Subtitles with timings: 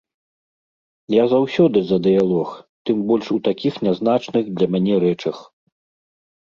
[1.15, 2.49] Я заўсёды за дыялог,
[2.91, 5.37] тым больш у такіх нязначных для мяне рэчах.